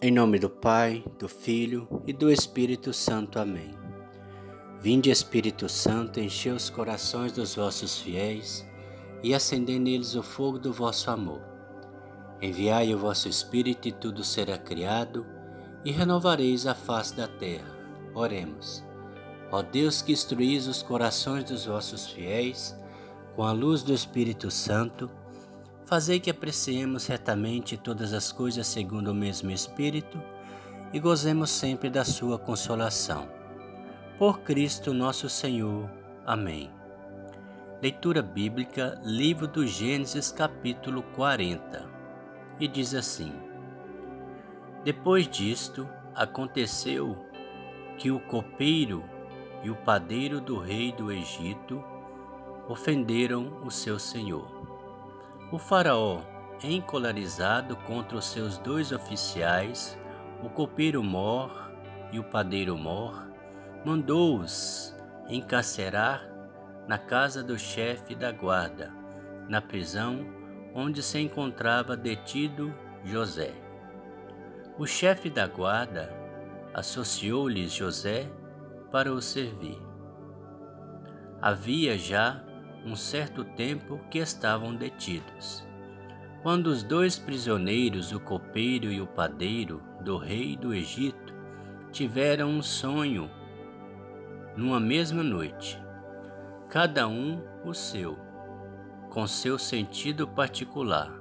Em 0.00 0.12
nome 0.12 0.38
do 0.38 0.48
Pai, 0.48 1.02
do 1.18 1.28
Filho 1.28 1.88
e 2.06 2.12
do 2.12 2.30
Espírito 2.30 2.92
Santo. 2.92 3.40
Amém. 3.40 3.74
Vinde, 4.80 5.10
Espírito 5.10 5.68
Santo, 5.68 6.20
enchei 6.20 6.52
os 6.52 6.70
corações 6.70 7.32
dos 7.32 7.56
vossos 7.56 7.98
fiéis 7.98 8.64
e 9.24 9.34
acendei 9.34 9.76
neles 9.76 10.14
o 10.14 10.22
fogo 10.22 10.56
do 10.56 10.72
vosso 10.72 11.10
amor. 11.10 11.42
Enviai 12.40 12.94
o 12.94 12.98
vosso 12.98 13.28
Espírito 13.28 13.88
e 13.88 13.92
tudo 13.92 14.22
será 14.22 14.56
criado 14.56 15.26
e 15.84 15.90
renovareis 15.90 16.64
a 16.64 16.76
face 16.76 17.16
da 17.16 17.26
terra. 17.26 17.76
Oremos. 18.14 18.84
Ó 19.50 19.62
Deus 19.62 20.00
que 20.00 20.12
instruís 20.12 20.68
os 20.68 20.80
corações 20.80 21.42
dos 21.42 21.64
vossos 21.66 22.06
fiéis 22.06 22.72
com 23.34 23.42
a 23.42 23.50
luz 23.50 23.82
do 23.82 23.92
Espírito 23.92 24.48
Santo, 24.48 25.10
Fazei 25.88 26.20
que 26.20 26.28
apreciemos 26.28 27.06
retamente 27.06 27.74
todas 27.78 28.12
as 28.12 28.30
coisas 28.30 28.66
segundo 28.66 29.08
o 29.10 29.14
mesmo 29.14 29.50
Espírito 29.50 30.22
e 30.92 31.00
gozemos 31.00 31.48
sempre 31.48 31.88
da 31.88 32.04
Sua 32.04 32.38
consolação. 32.38 33.26
Por 34.18 34.40
Cristo 34.40 34.92
nosso 34.92 35.30
Senhor. 35.30 35.88
Amém. 36.26 36.70
Leitura 37.80 38.20
Bíblica, 38.20 39.00
Livro 39.02 39.48
do 39.48 39.66
Gênesis, 39.66 40.30
capítulo 40.30 41.02
40. 41.14 41.88
E 42.60 42.68
diz 42.68 42.94
assim: 42.94 43.32
Depois 44.84 45.26
disto, 45.26 45.88
aconteceu 46.14 47.16
que 47.96 48.10
o 48.10 48.20
copeiro 48.20 49.02
e 49.64 49.70
o 49.70 49.76
padeiro 49.76 50.38
do 50.38 50.58
rei 50.58 50.92
do 50.92 51.10
Egito 51.10 51.82
ofenderam 52.68 53.62
o 53.64 53.70
seu 53.70 53.98
senhor. 53.98 54.67
O 55.50 55.56
faraó, 55.56 56.20
encolarizado 56.62 57.74
contra 57.74 58.18
os 58.18 58.26
seus 58.26 58.58
dois 58.58 58.92
oficiais, 58.92 59.98
o 60.42 60.50
copeiro 60.50 61.02
Mor 61.02 61.72
e 62.12 62.18
o 62.18 62.24
padeiro 62.24 62.76
Mor, 62.76 63.26
mandou-os 63.82 64.94
encarcerar 65.26 66.28
na 66.86 66.98
casa 66.98 67.42
do 67.42 67.58
chefe 67.58 68.14
da 68.14 68.30
guarda, 68.30 68.92
na 69.48 69.62
prisão 69.62 70.26
onde 70.74 71.02
se 71.02 71.18
encontrava 71.18 71.96
detido 71.96 72.74
José. 73.02 73.54
O 74.78 74.86
chefe 74.86 75.30
da 75.30 75.46
guarda 75.46 76.14
associou-lhes 76.74 77.72
José 77.72 78.30
para 78.92 79.10
o 79.10 79.22
servir. 79.22 79.80
Havia 81.40 81.96
já 81.96 82.44
um 82.88 82.96
certo 82.96 83.44
tempo 83.44 84.00
que 84.10 84.18
estavam 84.18 84.74
detidos. 84.74 85.66
Quando 86.42 86.68
os 86.68 86.82
dois 86.82 87.18
prisioneiros, 87.18 88.12
o 88.12 88.20
copeiro 88.20 88.90
e 88.90 88.98
o 88.98 89.06
padeiro 89.06 89.82
do 90.00 90.16
rei 90.16 90.56
do 90.56 90.72
Egito, 90.72 91.34
tiveram 91.92 92.48
um 92.48 92.62
sonho 92.62 93.30
numa 94.56 94.80
mesma 94.80 95.22
noite, 95.22 95.78
cada 96.70 97.06
um 97.06 97.42
o 97.62 97.74
seu, 97.74 98.18
com 99.10 99.26
seu 99.26 99.58
sentido 99.58 100.26
particular. 100.26 101.12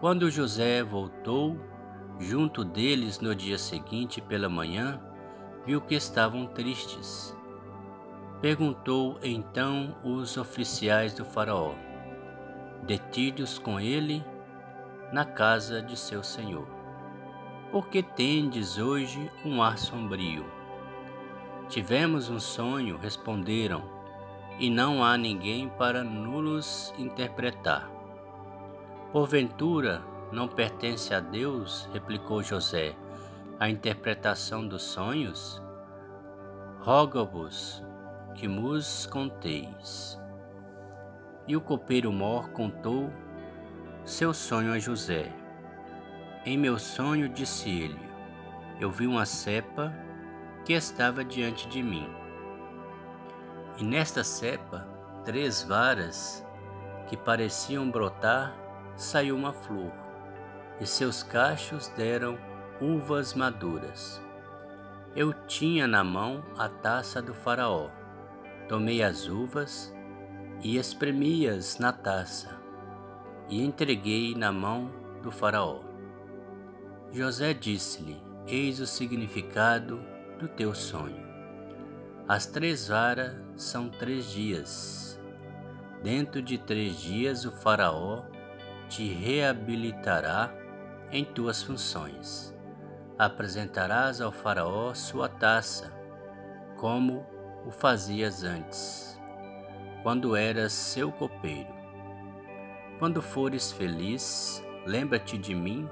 Quando 0.00 0.30
José 0.30 0.82
voltou 0.82 1.58
junto 2.20 2.62
deles 2.62 3.20
no 3.20 3.34
dia 3.34 3.56
seguinte 3.56 4.20
pela 4.20 4.48
manhã, 4.48 5.00
viu 5.64 5.80
que 5.80 5.94
estavam 5.94 6.46
tristes 6.46 7.37
Perguntou 8.40 9.18
então 9.20 9.96
os 10.04 10.36
oficiais 10.36 11.12
do 11.12 11.24
Faraó, 11.24 11.74
detidos 12.84 13.58
com 13.58 13.80
ele 13.80 14.24
na 15.12 15.24
casa 15.24 15.82
de 15.82 15.96
seu 15.96 16.22
senhor: 16.22 16.68
Por 17.72 17.88
que 17.88 18.00
tendes 18.00 18.78
hoje 18.78 19.28
um 19.44 19.60
ar 19.60 19.76
sombrio? 19.76 20.46
Tivemos 21.68 22.30
um 22.30 22.38
sonho, 22.38 22.96
responderam, 22.96 23.82
e 24.56 24.70
não 24.70 25.02
há 25.02 25.16
ninguém 25.16 25.68
para 25.70 26.04
nulos 26.04 26.94
interpretar. 26.96 27.90
Porventura, 29.10 30.00
não 30.30 30.46
pertence 30.46 31.12
a 31.12 31.18
Deus, 31.18 31.88
replicou 31.92 32.40
José, 32.44 32.94
a 33.58 33.68
interpretação 33.68 34.66
dos 34.66 34.82
sonhos? 34.84 35.60
Roga-vos 36.78 37.82
que 38.38 38.46
mus 38.46 39.04
conteis. 39.06 40.16
E 41.48 41.56
o 41.56 41.60
copeiro 41.60 42.12
Mor 42.12 42.50
contou 42.50 43.12
seu 44.04 44.32
sonho 44.32 44.72
a 44.72 44.78
José. 44.78 45.32
Em 46.46 46.56
meu 46.56 46.78
sonho, 46.78 47.28
disse 47.28 47.68
ele, 47.68 47.98
eu 48.78 48.92
vi 48.92 49.08
uma 49.08 49.26
cepa 49.26 49.92
que 50.64 50.72
estava 50.72 51.24
diante 51.24 51.68
de 51.68 51.82
mim. 51.82 52.08
E 53.76 53.82
nesta 53.82 54.22
cepa, 54.22 54.86
três 55.24 55.64
varas 55.64 56.46
que 57.08 57.16
pareciam 57.16 57.90
brotar, 57.90 58.54
saiu 58.94 59.34
uma 59.34 59.52
flor, 59.52 59.92
e 60.80 60.86
seus 60.86 61.24
cachos 61.24 61.88
deram 61.88 62.38
uvas 62.80 63.34
maduras. 63.34 64.22
Eu 65.16 65.32
tinha 65.32 65.88
na 65.88 66.04
mão 66.04 66.44
a 66.56 66.68
taça 66.68 67.20
do 67.20 67.34
Faraó 67.34 67.97
Tomei 68.68 69.02
as 69.02 69.26
uvas 69.26 69.94
e 70.62 70.76
espremi-as 70.76 71.78
na 71.78 71.90
taça 71.90 72.60
e 73.48 73.64
entreguei 73.64 74.34
na 74.34 74.52
mão 74.52 74.90
do 75.22 75.30
Faraó. 75.30 75.80
José 77.10 77.54
disse-lhe: 77.54 78.22
Eis 78.46 78.78
o 78.78 78.86
significado 78.86 80.02
do 80.38 80.46
teu 80.46 80.74
sonho. 80.74 81.26
As 82.28 82.44
três 82.44 82.88
varas 82.88 83.42
são 83.56 83.88
três 83.88 84.30
dias. 84.30 85.18
Dentro 86.02 86.42
de 86.42 86.58
três 86.58 87.00
dias 87.00 87.46
o 87.46 87.50
Faraó 87.50 88.24
te 88.86 89.08
reabilitará 89.08 90.52
em 91.10 91.24
tuas 91.24 91.62
funções. 91.62 92.54
Apresentarás 93.18 94.20
ao 94.20 94.30
Faraó 94.30 94.92
sua 94.92 95.28
taça, 95.28 95.90
como 96.76 97.26
o 97.66 97.70
fazias 97.70 98.44
antes, 98.44 99.20
quando 100.02 100.36
eras 100.36 100.72
seu 100.72 101.10
copeiro. 101.12 101.68
Quando 102.98 103.22
fores 103.22 103.70
feliz, 103.70 104.64
lembra-te 104.84 105.38
de 105.38 105.54
mim 105.54 105.88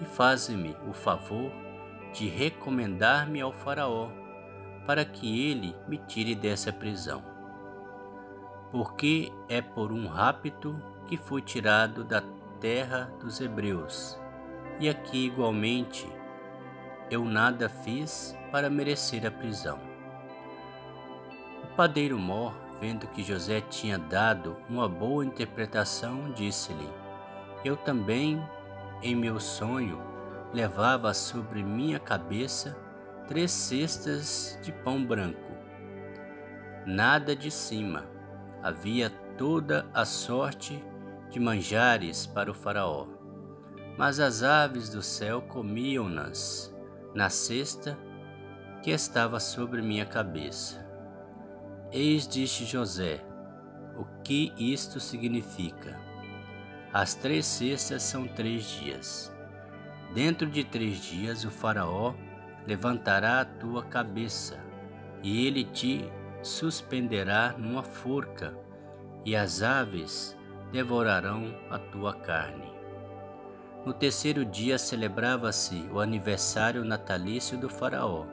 e 0.00 0.04
faze-me 0.04 0.76
o 0.88 0.92
favor 0.92 1.50
de 2.12 2.28
recomendar-me 2.28 3.40
ao 3.40 3.52
Faraó, 3.52 4.08
para 4.86 5.04
que 5.04 5.50
ele 5.50 5.74
me 5.88 5.98
tire 5.98 6.34
dessa 6.34 6.72
prisão. 6.72 7.24
Porque 8.70 9.32
é 9.48 9.60
por 9.60 9.92
um 9.92 10.06
rapto 10.06 10.80
que 11.06 11.16
fui 11.16 11.42
tirado 11.42 12.04
da 12.04 12.22
terra 12.60 13.12
dos 13.20 13.40
hebreus, 13.40 14.18
e 14.78 14.88
aqui 14.88 15.26
igualmente 15.26 16.06
eu 17.10 17.24
nada 17.24 17.68
fiz 17.68 18.36
para 18.50 18.70
merecer 18.70 19.26
a 19.26 19.30
prisão. 19.30 19.93
Padeiro 21.76 22.16
Mor, 22.16 22.54
vendo 22.80 23.08
que 23.08 23.20
José 23.20 23.60
tinha 23.60 23.98
dado 23.98 24.56
uma 24.70 24.88
boa 24.88 25.24
interpretação, 25.24 26.30
disse-lhe: 26.32 26.88
Eu 27.64 27.76
também, 27.76 28.40
em 29.02 29.16
meu 29.16 29.40
sonho, 29.40 30.00
levava 30.52 31.12
sobre 31.12 31.64
minha 31.64 31.98
cabeça 31.98 32.76
três 33.26 33.50
cestas 33.50 34.56
de 34.62 34.70
pão 34.70 35.04
branco. 35.04 35.52
Nada 36.86 37.34
de 37.34 37.50
cima, 37.50 38.06
havia 38.62 39.10
toda 39.36 39.84
a 39.92 40.04
sorte 40.04 40.80
de 41.28 41.40
manjares 41.40 42.24
para 42.24 42.52
o 42.52 42.54
Faraó. 42.54 43.08
Mas 43.98 44.20
as 44.20 44.44
aves 44.44 44.90
do 44.90 45.02
céu 45.02 45.42
comiam-nas 45.42 46.72
na 47.12 47.28
cesta 47.28 47.98
que 48.80 48.92
estava 48.92 49.40
sobre 49.40 49.82
minha 49.82 50.06
cabeça. 50.06 50.83
Eis 51.92 52.26
disse 52.26 52.64
José: 52.64 53.24
O 53.96 54.04
que 54.22 54.52
isto 54.58 54.98
significa? 54.98 55.98
As 56.92 57.14
três 57.14 57.46
cestas 57.46 58.02
são 58.02 58.26
três 58.26 58.64
dias. 58.64 59.32
Dentro 60.14 60.48
de 60.48 60.64
três 60.64 60.98
dias 60.98 61.44
o 61.44 61.50
Faraó 61.50 62.14
levantará 62.66 63.40
a 63.40 63.44
tua 63.44 63.82
cabeça, 63.82 64.58
e 65.22 65.46
ele 65.46 65.64
te 65.64 66.04
suspenderá 66.42 67.54
numa 67.58 67.82
forca, 67.82 68.56
e 69.24 69.34
as 69.34 69.62
aves 69.62 70.36
devorarão 70.72 71.54
a 71.70 71.78
tua 71.78 72.14
carne. 72.14 72.72
No 73.84 73.92
terceiro 73.92 74.44
dia 74.44 74.78
celebrava-se 74.78 75.88
o 75.92 76.00
aniversário 76.00 76.84
natalício 76.84 77.58
do 77.58 77.68
Faraó, 77.68 78.24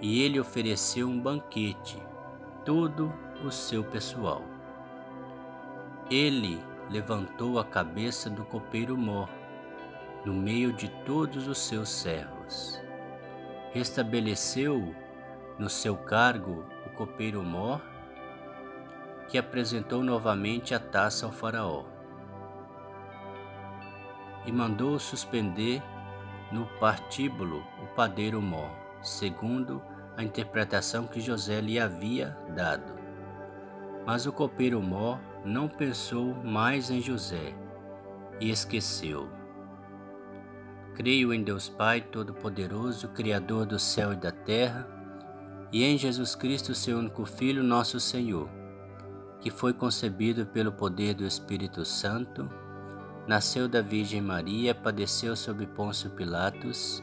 e 0.00 0.22
ele 0.22 0.40
ofereceu 0.40 1.08
um 1.08 1.20
banquete 1.20 1.98
todo 2.66 3.14
o 3.44 3.50
seu 3.50 3.84
pessoal. 3.84 4.42
Ele 6.10 6.60
levantou 6.90 7.60
a 7.60 7.64
cabeça 7.64 8.28
do 8.28 8.44
copeiro 8.44 8.96
Mor, 8.96 9.28
no 10.24 10.34
meio 10.34 10.72
de 10.72 10.88
todos 11.04 11.46
os 11.46 11.58
seus 11.58 11.88
servos. 11.88 12.80
Restabeleceu 13.72 14.92
no 15.56 15.70
seu 15.70 15.96
cargo 15.96 16.66
o 16.84 16.90
copeiro 16.90 17.42
Mor, 17.42 17.80
que 19.28 19.38
apresentou 19.38 20.02
novamente 20.02 20.74
a 20.74 20.80
taça 20.80 21.24
ao 21.24 21.32
Faraó 21.32 21.84
e 24.44 24.52
mandou 24.52 24.98
suspender 24.98 25.82
no 26.52 26.66
partíbulo 26.78 27.64
o 27.82 27.86
padeiro 27.94 28.40
Mor, 28.40 28.70
segundo 29.02 29.82
a 30.16 30.22
interpretação 30.22 31.06
que 31.06 31.20
José 31.20 31.60
lhe 31.60 31.78
havia 31.78 32.36
dado. 32.54 32.94
Mas 34.06 34.26
o 34.26 34.32
copeiro 34.32 34.80
Mor 34.80 35.20
não 35.44 35.68
pensou 35.68 36.34
mais 36.42 36.90
em 36.90 37.00
José 37.00 37.54
e 38.40 38.50
esqueceu. 38.50 39.28
Creio 40.94 41.34
em 41.34 41.42
Deus 41.42 41.68
Pai 41.68 42.00
Todo-Poderoso, 42.00 43.08
Criador 43.08 43.66
do 43.66 43.78
céu 43.78 44.12
e 44.12 44.16
da 44.16 44.32
terra, 44.32 44.88
e 45.70 45.84
em 45.84 45.98
Jesus 45.98 46.34
Cristo, 46.34 46.74
seu 46.74 46.98
único 46.98 47.26
Filho, 47.26 47.62
nosso 47.62 48.00
Senhor, 48.00 48.48
que 49.40 49.50
foi 49.50 49.74
concebido 49.74 50.46
pelo 50.46 50.72
poder 50.72 51.14
do 51.14 51.26
Espírito 51.26 51.84
Santo, 51.84 52.48
nasceu 53.26 53.68
da 53.68 53.82
Virgem 53.82 54.22
Maria, 54.22 54.74
padeceu 54.74 55.36
sob 55.36 55.66
Pôncio 55.66 56.10
Pilatos, 56.10 57.02